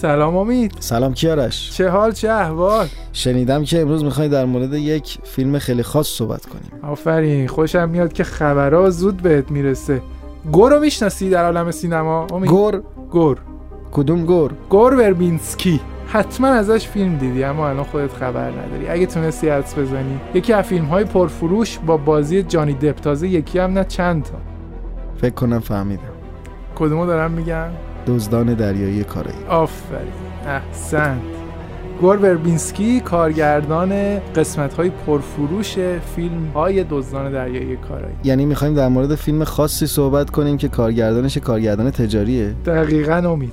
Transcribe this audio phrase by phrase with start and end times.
[0.00, 0.72] سلام امید.
[0.80, 5.82] سلام کیارش چه حال چه احوال؟ شنیدم که امروز می‌خوای در مورد یک فیلم خیلی
[5.82, 6.90] خاص صحبت کنیم.
[6.90, 10.02] آفرین خوشم میاد که خبرها زود بهت می‌رسه.
[10.52, 13.38] گور رو می‌شناسی در عالم سینما امید؟ گور؟ گور.
[13.92, 15.80] کدوم گور؟ گور وربینسکی.
[16.06, 18.88] حتما ازش فیلم دیدی اما الان خودت خبر نداری.
[18.88, 20.20] اگه تونستی حدس بزنی.
[20.34, 24.38] یکی از فیلم های پرفروش با بازی جانی دپ تازه یکی هم نه چند تا.
[25.16, 26.02] فکر کنم فهمیدم.
[26.74, 27.68] کدومو دارم میگم؟
[28.06, 29.44] دزدان دریایی کارایی.
[29.48, 30.12] آفرین.
[30.46, 31.20] احسنت.
[32.00, 35.78] گور وربینسکی کارگردان قسمت های پرفروش
[36.16, 38.14] فیلم های دزدان دریایی کارایی.
[38.24, 43.52] یعنی می‌خوایم در مورد فیلم خاصی صحبت کنیم که کارگردانش کارگردان تجاریه؟ دقیقا امید.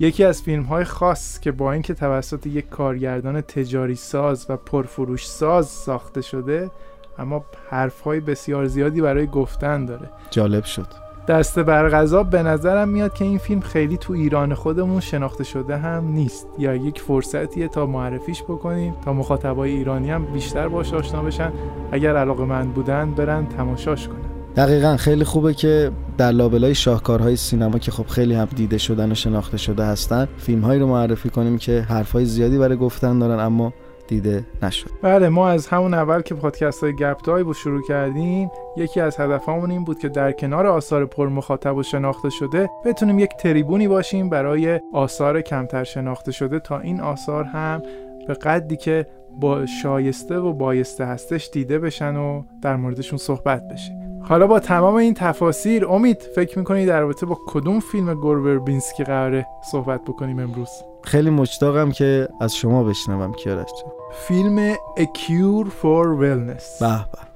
[0.00, 5.28] یکی از فیلم های خاص که با اینکه توسط یک کارگردان تجاری ساز و پرفروش
[5.28, 6.70] ساز ساخته شده
[7.18, 10.10] اما حرف های بسیار زیادی برای گفتن داره.
[10.30, 11.07] جالب شد.
[11.28, 16.08] دسته برغذا به نظرم میاد که این فیلم خیلی تو ایران خودمون شناخته شده هم
[16.08, 16.46] نیست.
[16.58, 21.52] یا یک فرصتیه تا معرفیش بکنیم تا مخاطبای ایرانی هم بیشتر باش آشنا بشن.
[21.92, 24.16] اگر علاقه من بودن برن تماشاش کنن.
[24.56, 29.14] دقیقا خیلی خوبه که در لابلای شاهکارهای سینما که خب خیلی هم دیده شدن و
[29.14, 33.72] شناخته شده هستن فیلم هایی رو معرفی کنیم که حرفهای زیادی برای گفتن دارن اما
[34.08, 34.90] دیده نشد.
[35.02, 39.70] بله ما از همون اول که پادکست های گپ رو شروع کردیم یکی از هدفهامون
[39.70, 44.30] این بود که در کنار آثار پر مخاطب و شناخته شده بتونیم یک تریبونی باشیم
[44.30, 47.82] برای آثار کمتر شناخته شده تا این آثار هم
[48.26, 49.06] به قدی که
[49.40, 53.92] با شایسته و بایسته هستش دیده بشن و در موردشون صحبت بشه.
[54.22, 59.04] حالا با تمام این تفاسیر امید فکر می‌کنی در رابطه با کدوم فیلم گورور بینسکی
[59.04, 60.68] قراره صحبت بکنیم امروز؟
[61.04, 63.70] خیلی مشتاقم که از شما بشنوم کیارش
[64.12, 66.80] فیلم A Cure for Wellness.
[66.80, 67.27] به به.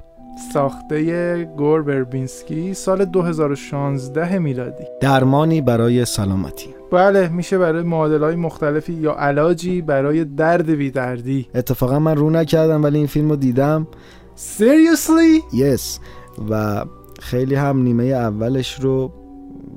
[0.52, 4.84] ساخته گور بربینسکی سال 2016 میلادی.
[5.00, 6.74] درمانی برای سلامتی.
[6.92, 12.30] بله میشه برای معادل های مختلفی یا علاجی برای درد بی دردی اتفاقا من رو
[12.30, 13.86] نکردم ولی این فیلم رو دیدم.
[14.36, 16.00] Seriously؟ یس
[16.50, 16.84] و
[17.20, 19.12] خیلی هم نیمه اولش رو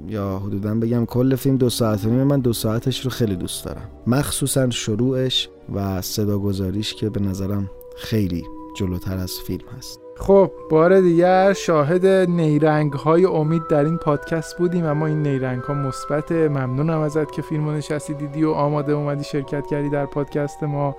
[0.07, 3.65] یا حدودا بگم کل فیلم دو ساعت و نیم من دو ساعتش رو خیلی دوست
[3.65, 3.89] دارم.
[4.07, 8.43] مخصوصا شروعش و صدا گذاریش که به نظرم خیلی
[8.77, 10.04] جلوتر از فیلم هست.
[10.17, 15.73] خب بار دیگر شاهد نیرنگ های امید در این پادکست بودیم اما این نیرنگ ها
[15.73, 16.31] مثبت.
[16.31, 20.95] ممنونم ازت که فیلم نشستی دیدی و آماده اومدی شرکت کردی در پادکست ما.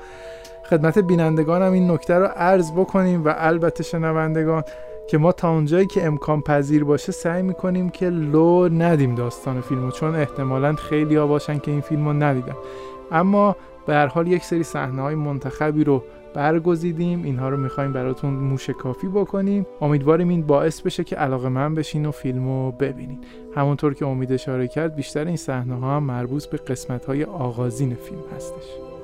[0.71, 4.63] خدمت بینندگانم این نکته رو عرض بکنیم و البته شنوندگان
[5.09, 9.91] که ما تا اونجایی که امکان پذیر باشه سعی می‌کنیم که لو ندیم داستان فیلمو
[9.91, 12.57] چون احتمالا خیلی ها باشن که این فیلمو ندیدن.
[13.13, 13.57] اما
[13.87, 16.03] به هر حال یک سری صحنه های منتخبی رو
[16.37, 17.23] برگزیدیم.
[17.23, 19.67] اینها رو می‌خوایم براتون موشه کافی بکنیم.
[19.81, 23.19] امیدواریم این باعث بشه که علاقه من بشین و فیلمو ببینین.
[23.55, 27.95] همونطور که امید اشاره کرد بیشتر این صحنه ها هم مربوط به قسمت های آغازین
[27.95, 28.96] فیلم هستش.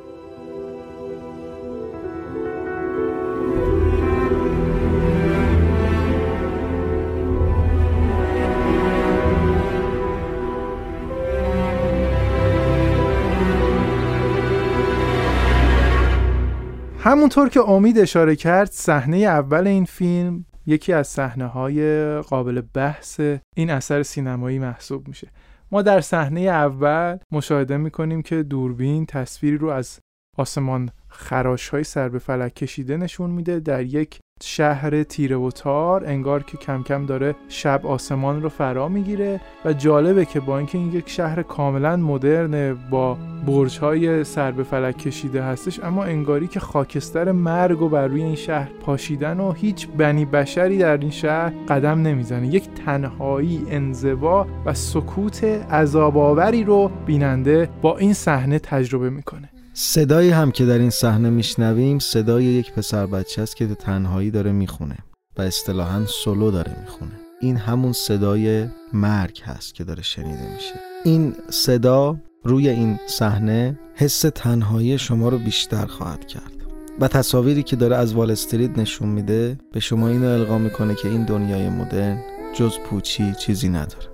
[17.04, 23.20] همونطور که امید اشاره کرد صحنه اول این فیلم یکی از صحنه های قابل بحث
[23.56, 25.30] این اثر سینمایی محسوب میشه.
[25.72, 29.98] ما در صحنه اول مشاهده می‌کنیم که دوربین تصویری رو از
[30.38, 36.04] آسمان خراش های سر به فلک کشیده نشون میده در یک شهر تیره و تار
[36.06, 40.78] انگار که کم کم داره شب آسمان رو فرا می‌گیره و جالبه که با اینکه
[40.78, 46.48] این یک شهر کاملا مدرن با برج های سر به فلک کشیده هستش اما انگاری
[46.48, 51.10] که خاکستر مرگ و بر روی این شهر پاشیدن و هیچ بنی بشری در این
[51.10, 52.46] شهر قدم نمی‌زنه.
[52.46, 59.51] یک تنهایی انزوا و سکوت عذابآوری رو بیننده با این صحنه تجربه می‌کنه.
[59.74, 64.52] صدایی هم که در این صحنه میشنویم صدای یک پسر بچه است که تنهایی داره
[64.52, 64.98] می‌خونه
[65.38, 67.12] و اصطلاحا سولو داره می‌خونه.
[67.40, 70.74] این همون صدای مرگ هست که داره شنیده میشه.
[71.04, 76.52] این صدا روی این صحنه حس تنهایی شما رو بیشتر خواهد کرد
[77.00, 81.08] و تصاویری که داره از وال استریت نشون میده به شما اینو القا می‌کنه که
[81.08, 82.20] این دنیای مدرن
[82.54, 84.11] جز پوچی چیزی نداره.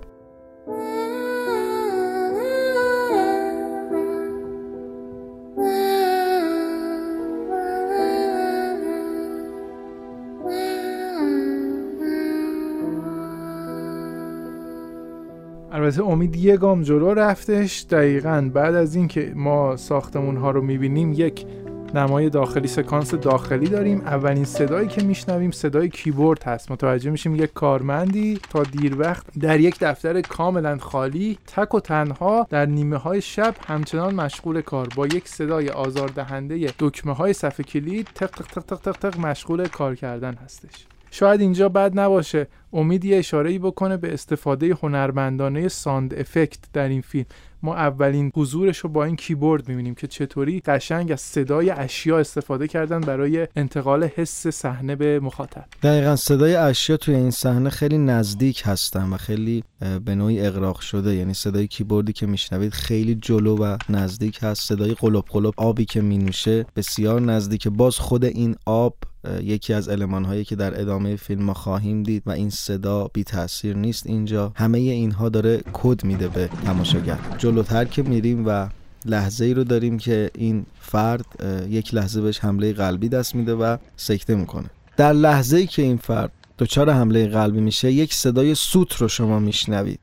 [15.71, 17.85] البته امید یه گام جلو رفتش.
[17.89, 21.45] دقیقا بعد از اینکه ما ساختمون ها رو می‌بینیم یک
[21.93, 24.01] نمای داخلی سکانس داخلی داریم.
[24.01, 26.71] اولین صدایی که میشنویم صدای کیبورد هست.
[26.71, 32.47] متوجه میشیم یک کارمندی تا دیر وقت در یک دفتر کاملا خالی تک و تنها
[32.49, 34.87] در نیمه های شب همچنان مشغول کار.
[34.95, 39.67] با یک صدای آزاردهنده دکمه های صفحه کلید تق تق تق تق تق, تق مشغول
[39.67, 40.85] کار کردن هستش.
[41.11, 42.47] شاید اینجا بد نباشه.
[42.73, 47.25] امید یه اشاره بکنه به استفاده هنرمندانه sound effect در این فیلم.
[47.63, 52.67] ما اولین حضورش رو با این کیبورد می‌بینیم که چطوری قشنگ از صدای اشیا استفاده
[52.67, 55.65] کردن برای انتقال حس صحنه به مخاطب.
[55.83, 59.63] دقیقا صدای اشیا توی این صحنه خیلی نزدیک هستن و خیلی
[60.05, 61.15] به نوعی اغراق شده.
[61.15, 64.61] یعنی صدای کیبوردی که میشنوید خیلی جلو و نزدیک هست.
[64.61, 68.95] صدای قلپ قلپ آبی که مینوشه بسیار نزدیک باز خود این آب
[69.43, 73.23] یکی از علمان هایی که در ادامه فیلم ما خواهیم دید و این صدا بی
[73.23, 74.51] تاثیر نیست اینجا.
[74.55, 77.19] همه اینها داره کد میده به تماشاگر.
[77.37, 78.67] جلوتر که میریم و
[79.05, 81.25] لحظه ای رو داریم که این فرد
[81.69, 84.69] یک لحظه بهش حمله قلبی دست میده و سکته می‌کنه.
[84.97, 89.39] در لحظه ای که این فرد دچار حمله قلبی میشه یک صدای سوت رو شما
[89.39, 89.99] میشنوید.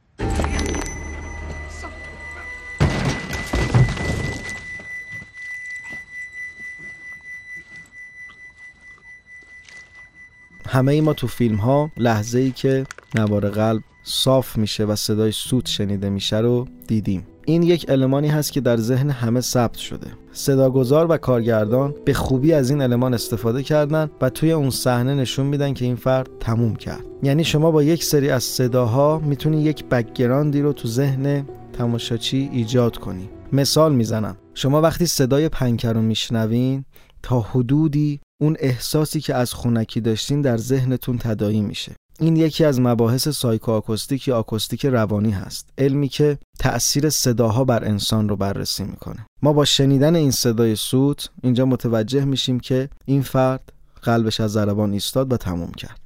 [10.77, 15.33] همه ای ما تو فیلم ها لحظه ای که نوار قلب صاف میشه و صدای
[15.33, 17.27] سوت شنیده میشه رو دیدیم.
[17.45, 20.07] این یک المانی هست که در ذهن همه ثبت شده.
[20.33, 25.47] صداگذار و کارگردان به خوبی از این المان استفاده کردن و توی اون صحنه نشون
[25.47, 27.05] میدن که این فرد تموم کرد.
[27.23, 32.97] یعنی شما با یک سری از صداها می‌تونی یک بکگراندی رو تو ذهن تماشاچی ایجاد
[32.97, 33.29] کنی.
[33.53, 34.37] مثال می‌زنم.
[34.55, 36.85] شما وقتی صدای پنکر رو میشنوین
[37.23, 41.93] تا حدودی اون احساسی که از خونکی داشتین در ذهنتون تدایی میشه.
[42.21, 45.69] این یکی از مباحث سایکو آکوستیک یا آکوستیک روانی هست.
[45.79, 49.27] علمی که تأثیر صداها بر انسان رو بررسی می‌کنه.
[49.43, 53.73] ما با شنیدن این صدای سوت اینجا متوجه میشیم که این فرد
[54.03, 56.01] قلبش از ضربان ایستاد و تموم کرد.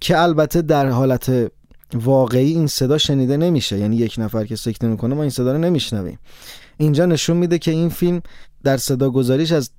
[0.00, 1.52] که البته در حالت
[1.94, 3.78] واقعی این صدا شنیده نمیشه.
[3.78, 6.18] یعنی یک نفر که سکته می‌کنه ما این صدا رو نمیشنویم.
[6.76, 8.22] اینجا نشون میده که این فیلم
[8.64, 9.70] در صدا گذاریش از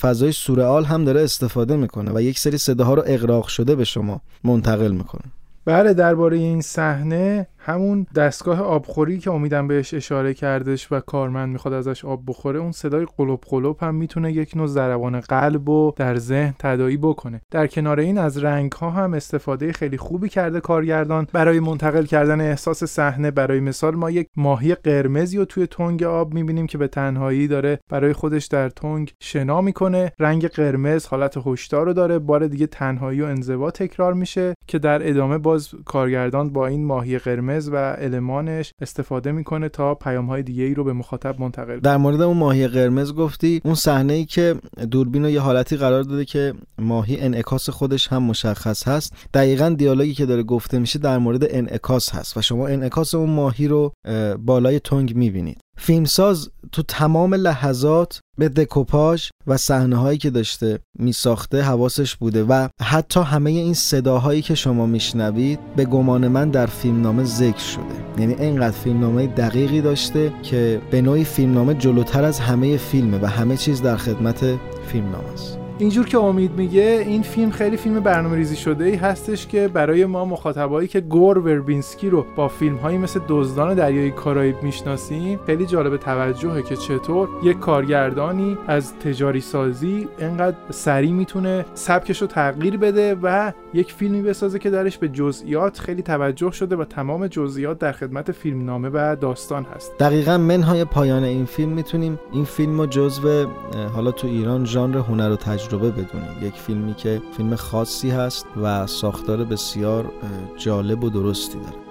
[0.00, 4.20] فضای سورئال هم داره استفاده می‌کنه و یک سری صداها رو اغراق شده به شما
[4.44, 5.22] منتقل می‌کنه.
[5.64, 11.74] بله درباره این صحنه همون دستگاه آبخوری که امیدم بهش اشاره کردش و کارمند می‌خواد
[11.74, 16.16] ازش آب بخوره اون صدای قلوب قلوب هم می‌تونه یک نوع ضربان قلب و در
[16.16, 17.40] ذهن تدایی بکنه.
[17.50, 21.26] در کنار این از رنگ ها هم استفاده خیلی خوبی کرده کارگردان.
[21.32, 26.34] برای منتقل کردن احساس صحنه برای مثال ما یک ماهی قرمزی رو توی تنگ آب
[26.34, 30.12] می‌بینیم که به تنهایی داره برای خودش در تنگ شنا می‌کنه.
[30.18, 35.08] رنگ قرمز حالت هشدار رو داره بار دیگه تنهایی و انزوا تکرار میشه که در
[35.08, 37.18] ادامه باز کارگردان با این ماهی
[37.52, 41.96] قرمز و المانش استفاده می‌کنه تا پیام های دیگه ای رو به مخاطب منتقل در
[41.96, 44.54] مورد اون ماهی قرمز گفتی اون صحنه ای که
[44.90, 49.12] دوربین رو یه حالتی قرار داده که ماهی انعکاس خودش هم مشخص هست.
[49.34, 53.68] دقیقا دیالوگی که داره گفته میشه در مورد انعکاس هست و شما انعکاس اون ماهی
[53.68, 53.92] رو
[54.38, 55.60] بالای تنگ می‌بینید.
[55.82, 62.68] فیلمساز تو تمام لحظات به دکوپاژ و صحنه هایی که داشته میساخته حواسش بوده و
[62.82, 67.82] حتی همه این صداهایی که شما میشنوید به گمان من در فیلمنامه ذکر شده.
[68.18, 73.56] یعنی اینقدر فیلمنامه دقیقی داشته که به نوعی فیلمنامه جلوتر از همه فیلمه و همه
[73.56, 74.44] چیز در خدمت
[74.86, 75.61] فیلمنامه است.
[75.82, 80.06] اینجور که امید میگه این فیلم خیلی فیلم برنامه ریزی شده ای هستش که برای
[80.06, 85.66] ما مخاطبایی که گور وربینسکی رو با فیلم هایی مثل دزدان دریای کارائیب می‌شناسیم خیلی
[85.66, 92.76] جالب توجهه که چطور یک کارگردانی از تجاری سازی انقدر سریع می‌تونه سبکش رو تغییر
[92.76, 97.78] بده و یک فیلمی بسازه که درش به جزئیات خیلی توجه شده و تمام جزئیات
[97.78, 99.98] در خدمت فیلمنامه و داستان هست.
[99.98, 102.18] دقیقا منهای پایان این فیلم می‌تونیم.
[102.32, 103.46] این فیلم رو جزو
[103.94, 106.42] حالا تو ایران ژانر هنر و تجربه بدونیم.
[106.42, 110.12] یک فیلمی که فیلم خاصی هست و ساختار بسیار
[110.56, 111.81] جالب و درستی داره.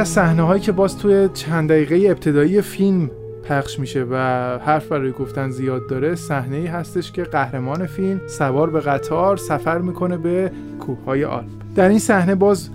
[0.00, 3.10] از صحنه هایی که باز توی چند دقیقه ابتدایی فیلم
[3.44, 4.16] پخش میشه و
[4.64, 9.78] حرف برای گفتن زیاد داره صحنه ای هستش که قهرمان فیلم سوار به قطار سفر
[9.78, 11.46] می‌کنه به کوههای آلپ.
[11.74, 12.70] در این صحنه باز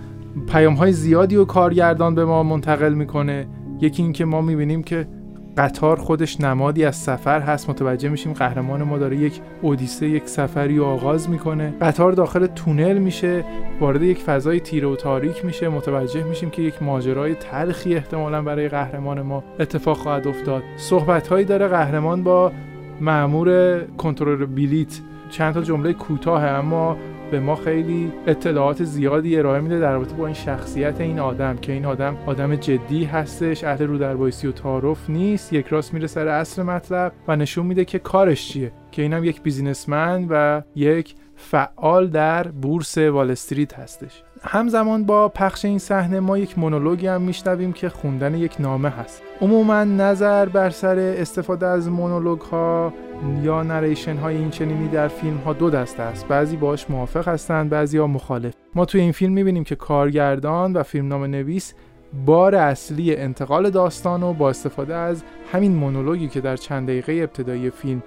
[0.48, 3.46] پیام های زیادی و کارگردان به ما منتقل می‌کنه.
[3.80, 5.08] یکی اینکه ما می‌بینیم که
[5.56, 7.70] قطار خودش نمادی از سفر هست.
[7.70, 11.74] متوجه میشیم قهرمان ما داره یک اودیسه یک سفری آغاز می‌کنه.
[11.80, 13.44] قطار داخل تونل میشه
[13.80, 15.68] وارد یک فضای تیره و تاریک میشه.
[15.68, 20.62] متوجه میشیم که یک ماجرای تلخی احتمالا برای قهرمان ما اتفاق خواهد افتاد.
[20.76, 22.52] صحبت هایی داره قهرمان با
[23.00, 26.96] معمور کنترل بلیت چند تا جمله کوتاه اما
[27.30, 31.72] به ما خیلی اطلاعات زیادی ارائه میده در رابطه با این شخصیت این آدم که
[31.72, 36.28] این آدم آدم جدی هستش اهل رو در و تعارف نیست یک راست میره سر
[36.28, 38.72] اصل مطلب و نشون میده که کارش چیه.
[38.92, 44.22] که اینم یک بیزینسمن و یک فعال در بورس وال استریت هستش.
[44.48, 49.22] همزمان با پخش این صحنه ما یک مونولوگی هم میشنویم که خوندن یک نامه هست.
[49.40, 52.92] عموما نظر بر سر استفاده از مونولوگ ها
[53.42, 56.28] یا نریشن های این چنینی در فیلم ها دو دسته است.
[56.28, 58.54] بعضی باش موافق هستند بعضی ها مخالف.
[58.74, 61.74] ما توی این فیلم می‌بینیم که کارگردان و فیلمنامه نویس
[62.26, 65.22] بار اصلی انتقال داستان و با استفاده از
[65.52, 68.02] همین مونولوگی که در چند دقیقه ابتدایی فیلم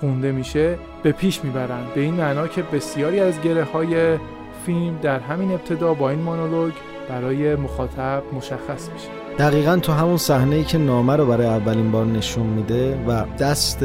[0.00, 1.94] خونده میشه به پیش می‌برند.
[1.94, 4.18] به این معنا که بسیاری از گره های
[4.66, 6.72] فیلم در همین ابتدا با این مونولوگ
[7.08, 9.08] برای مخاطب مشخص میشه.
[9.38, 13.84] دقیقا تو همون صحنه ای که نامه رو برای اولین بار نشون میده و دست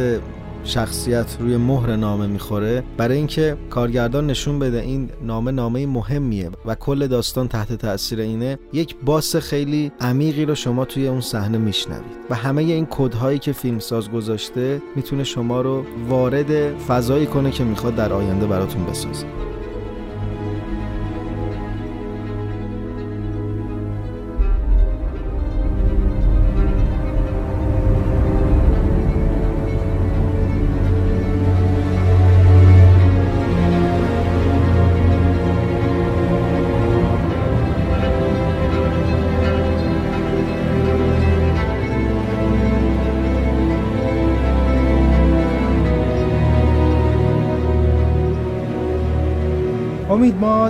[0.63, 6.75] شخصیت روی مهر نامه می‌خوره برای اینکه کارگردان نشون بده این نامه نامه مهمیه و
[6.75, 12.17] کل داستان تحت تاثیر اینه یک باس خیلی عمیقی رو شما توی اون صحنه میشنوید
[12.29, 17.95] و همه این کدهایی که فیلمساز گذاشته می‌تونه شما رو وارد فضایی کنه که می‌خواد
[17.95, 19.25] در آینده براتون بسازه.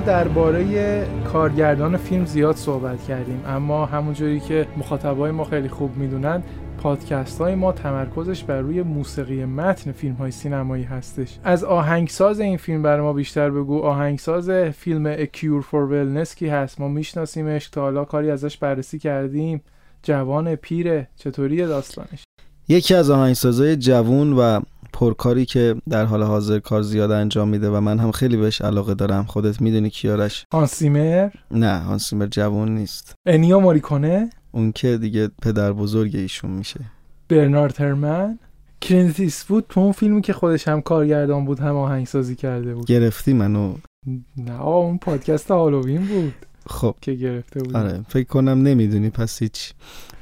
[0.08, 6.44] درباره کارگردان فیلم زیاد صحبت کردیم اما همونجوری که مخاطبای ما خیلی خوب می‌دونن
[6.78, 11.40] پادکست های ما تمرکزش بر روی موسیقی متن فیلم های سینمایی هستش.
[11.44, 13.82] از آهنگساز این فیلم برای ما بیشتر بگو.
[13.82, 17.70] آهنگساز فیلم A Cure for Wellness کی هست؟ ما میشناسیمش.
[17.70, 19.62] تا حالا کاری ازش بررسی کردیم.
[20.04, 22.24] جوان پیره چطوری داستانش؟
[22.70, 24.60] یکی از آهنگسازهای جوون و
[24.98, 28.94] پرکاری که در حال حاضر کار زیاد انجام میده و من هم خیلی بهش علاقه
[28.94, 29.24] دارم.
[29.24, 33.16] خودت می‌دونی کیارش هانسیمر نه هانسیمر جوون نیست.
[33.26, 36.80] انیا ماریکونه؟ اون که دیگه پدر بزرگ ایشون میشه.
[37.30, 38.40] برنارد هرمن؟
[38.82, 42.86] کلینت بود تو اون فیلمی که خودش هم کارگردان بود هم آهنگسازی کرده بود.
[42.86, 43.74] گرفتی منو.
[44.38, 46.34] نه اون پادکست هالووین بود.
[46.70, 46.96] خب.
[47.02, 49.74] که گرفته بود آره فکر کنم نمی‌دونی پس هیچ.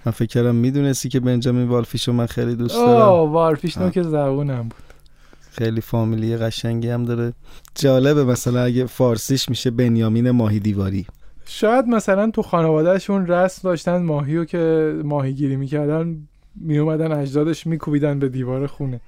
[0.06, 3.02] من فکر کردم می‌دونستی که بنجامین والفیشو من خیلی دوست دارم.
[3.02, 4.84] آه والفیش که زبونم بود.
[5.52, 7.34] خیلی فامیلی قشنگی هم داره.
[7.76, 11.06] جالبه مثلا اگه فارسیش میشه بنیامین ماهی دیواری.
[11.46, 18.30] شاید مثلا تو خانوادهشون رسم داشتن ماهی رو که ماهیگیری می‌کردن میومدن اجدادش میکوبیدن به
[18.30, 19.02] دیوار خونه.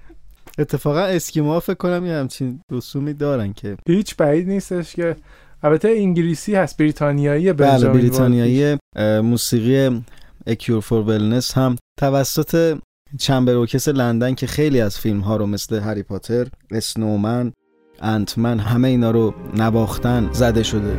[0.60, 5.16] اتفاقا اسکیما فکر کنم یه همچین رسومی دارن که هیچ بعید نیستش که
[5.64, 8.78] البته انگلیسی هست بریتانیایی بله بریتانیایی
[9.24, 10.04] موسیقی
[10.48, 12.78] اکیور فور ولنس هم توسط
[13.20, 17.54] چمبروکس لندن که خیلی از فیلم ها رو مثل هری پاتر، اسنومن،
[18.02, 20.98] انتمن همه اینا رو نواختن زده شده.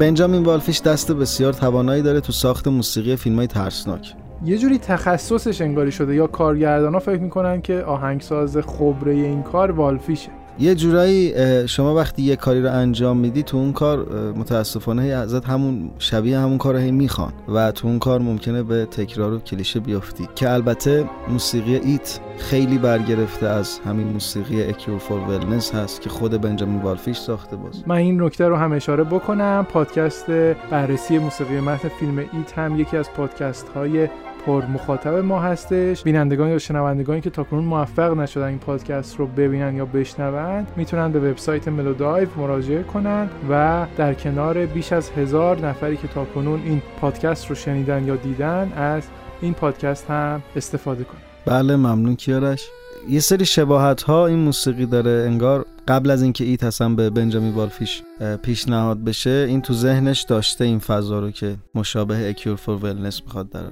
[0.00, 4.14] بنجامین والفیش دست بسیار توانایی داره تو ساخت موسیقی فیلم های ترسناک.
[4.44, 9.70] یه جوری تخصصش انگاری شده یا کارگردان ها فکر می‌کنن که آهنگساز خبره این کار
[9.70, 10.30] والفیشه.
[10.60, 11.34] یه جورایی
[11.68, 16.58] شما وقتی یه کاری رو انجام میدی تو اون کار متاسفانه ازت همون شبیه همون
[16.58, 20.28] کار هی می‌خوان و تو اون کار ممکنه به تکرار و کلیشه بیفتی.
[20.34, 26.40] که البته موسیقی ایت خیلی برگرفته از همین موسیقی اکیور فور ولنس هست که خود
[26.40, 27.82] بنجامین والفیش ساخته باز.
[27.86, 29.66] من این نکته رو هم اشاره بکنم.
[29.72, 30.30] پادکست
[30.70, 34.08] بررسی موسیقی متن فیلم ایت هم یکی از پادکست های
[34.46, 36.02] پر مخاطب ما هستش.
[36.02, 41.30] بینندگان یا شنوندگانی که تاکنون موفق نشدن این پادکست رو ببینن یا بشنوند می‌تونن به
[41.30, 47.46] وبسایت ملودایو مراجعه کنن و در کنار بیش از هزار نفری که تاکنون این پادکست
[47.46, 49.02] رو شنیدن یا دیدن از
[49.40, 51.20] این پادکست هم استفاده کنن.
[51.46, 52.68] بله ممنون کیارش.
[53.08, 55.10] یه سری شباهت ها این موسیقی داره.
[55.26, 58.02] انگار قبل از اینکه It اصلا به بنجامین بالفیش
[58.42, 63.22] پیشنهاد بشه این تو ذهنش داشته این فضا رو که مشابه A Cure for Wellness
[63.24, 63.70] می‌خواد داره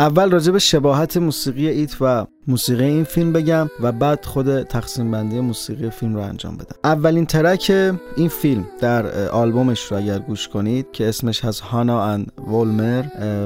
[0.00, 5.10] اول راجع به شباهت موسیقی It و موسیقی این فیلم بگم و بعد خود تقسیم
[5.10, 6.76] بندی موسیقی فیلم رو انجام بدم.
[6.84, 12.32] اولین track این فیلم در آلبومش رو اگر گوش کنید که اسمش هست Hannah and
[12.48, 13.04] Volmer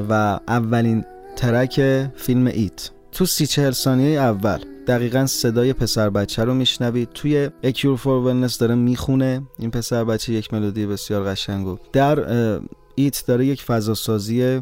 [0.09, 1.04] و اولین
[1.37, 2.90] track فیلم It.
[3.12, 7.09] تو سی چهل ثانیه اول دقیقا صدای پسر بچه رو میشنوید.
[7.14, 9.42] توی A Cure for Wellness داره می‌خونه.
[9.59, 12.18] این پسر بچه یک ملودی بسیار قشنگ در
[12.94, 14.61] It داره یک فضاسازی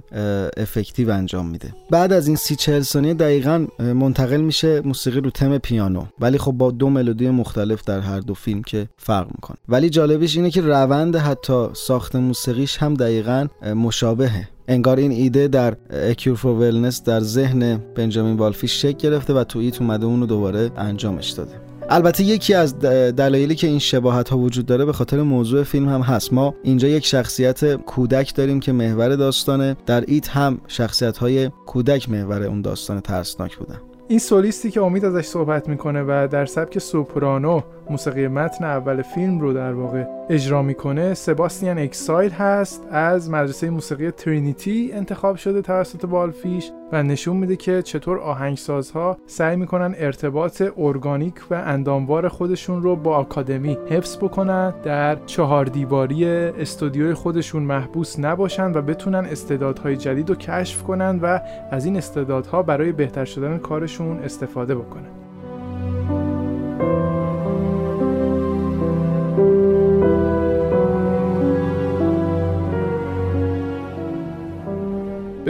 [0.56, 1.75] effective انجام میده.
[1.90, 6.04] بعد از این سی چهل ثانیه دقیقا منتقل میشه موسیقی رو تم پیانو.
[6.20, 9.56] ولی خب با دو ملودی مختلف در هر دو فیلم که فرق می‌کنه.
[9.68, 13.46] ولی جالبش اینه که روند حتی ساخت موسیقیش هم دقیقا
[13.76, 14.49] مشابهه.
[14.68, 19.58] انگار این ایده در اکیور فور ولنس در ذهن بنجامین والفیش شکل گرفته و تو
[19.58, 21.69] ایت اومده اونو دوباره انجامش داده.
[21.92, 26.00] البته یکی از دلایلی که این شباهت ها وجود داره به خاطر موضوع فیلم هم
[26.00, 26.32] هست.
[26.32, 29.76] ما اینجا یک شخصیت کودک داریم که محور داستانه.
[29.87, 33.80] در ایت هم شخصیت های کودک محور اون داستان ترسناک بودن.
[34.09, 39.40] این سولیستی که امید ازش صحبت می‌کنه و در سبک سوپرانو موسیقی متن اول فیلم
[39.40, 41.14] رو در واقع اجرا می‌کنه.
[41.14, 47.82] سباستیان اکسایل هست از مدرسه موسیقی ترینیتی انتخاب شده توسط بالفیش و نشون میده که
[47.82, 54.75] چطور آهنگسازها سعی می‌کنن ارتباط ارگانیک و انداموار خودشون رو با آکادمی حفظ بکنن.
[54.85, 61.40] در چهار دیواری استودیوی خودشون محبوس نباشن و بتونن استعدادهای جدید رو کشف کنن و
[61.70, 65.19] از این استعدادها برای بهتر شدن کارشون استفاده بکنن.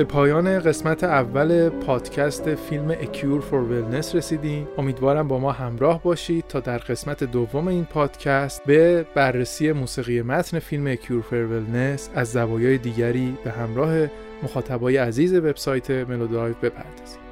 [0.01, 4.69] به پایان قسمت اول پادکست فیلم A Cure for Wellness رسیدیم.
[4.79, 10.59] امیدوارم با ما همراه باشید تا در قسمت دوم این پادکست به بررسی موسیقی متن
[10.59, 14.07] فیلم A Cure for Wellness از زوایای دیگری به همراه
[14.43, 17.30] مخاطبای عزیز وبسایت ملودایو بپردازیم.